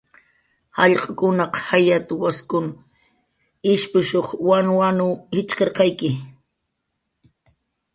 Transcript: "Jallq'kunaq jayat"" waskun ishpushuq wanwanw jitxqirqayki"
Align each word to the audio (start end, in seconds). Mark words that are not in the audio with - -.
"Jallq'kunaq 0.77 1.53
jayat"" 1.67 2.07
waskun 2.21 2.67
ishpushuq 3.71 4.27
wanwanw 4.47 5.07
jitxqirqayki" 5.33 6.09